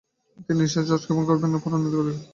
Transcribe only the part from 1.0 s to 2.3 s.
খ্যাপন করিবেন না এবং পরনিন্দা পরিত্যাগ করিবেন।